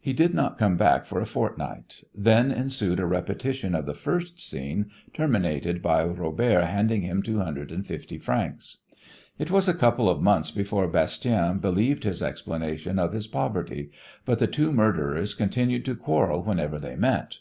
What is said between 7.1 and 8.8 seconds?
two hundred and fifty francs.